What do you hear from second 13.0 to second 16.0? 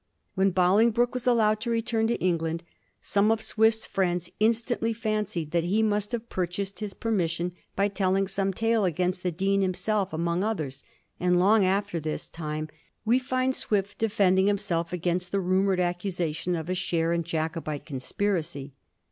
we find Swift defending himself against the rumoured